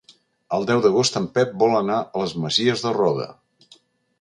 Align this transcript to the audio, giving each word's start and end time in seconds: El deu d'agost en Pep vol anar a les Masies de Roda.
El 0.55 0.63
deu 0.69 0.79
d'agost 0.85 1.19
en 1.21 1.27
Pep 1.35 1.53
vol 1.65 1.77
anar 1.81 1.99
a 1.99 2.25
les 2.25 2.33
Masies 2.47 2.85
de 2.87 2.95
Roda. 2.99 3.29